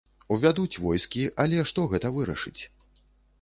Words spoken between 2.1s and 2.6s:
вырашыць?